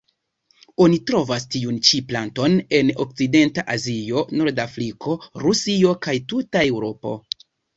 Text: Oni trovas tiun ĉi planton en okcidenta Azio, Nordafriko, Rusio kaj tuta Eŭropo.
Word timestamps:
Oni 0.85 0.95
trovas 1.09 1.43
tiun 1.55 1.77
ĉi 1.89 1.99
planton 2.13 2.57
en 2.79 2.89
okcidenta 3.05 3.67
Azio, 3.75 4.25
Nordafriko, 4.41 5.17
Rusio 5.45 5.97
kaj 6.07 6.17
tuta 6.35 6.67
Eŭropo. 6.73 7.17